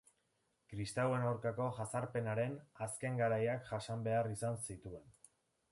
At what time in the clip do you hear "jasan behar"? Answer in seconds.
3.75-4.33